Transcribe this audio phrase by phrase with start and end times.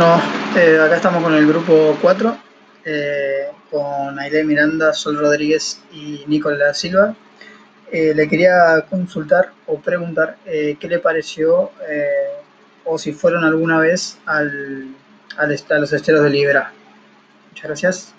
[0.00, 0.18] Bueno,
[0.56, 2.38] eh, acá estamos con el grupo 4,
[2.86, 7.14] eh, con Aile Miranda, Sol Rodríguez y Nicolás Silva.
[7.92, 12.32] Eh, le quería consultar o preguntar eh, qué le pareció eh,
[12.86, 14.94] o si fueron alguna vez al,
[15.36, 16.72] al, a los esteros de Libra.
[17.50, 18.14] Muchas gracias.